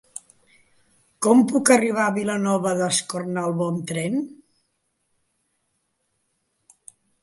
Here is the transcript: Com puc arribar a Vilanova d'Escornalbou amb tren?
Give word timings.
Com 1.25 1.43
puc 1.51 1.71
arribar 1.75 2.07
a 2.07 2.15
Vilanova 2.17 2.73
d'Escornalbou 2.81 3.69
amb 3.69 3.87
tren? 3.95 4.21